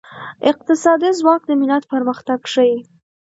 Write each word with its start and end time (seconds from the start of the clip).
اقتصادي 0.51 1.09
ځواک 1.19 1.41
د 1.47 1.51
ملت 1.61 1.83
پرمختګ 1.93 2.39
ښيي. 2.53 2.77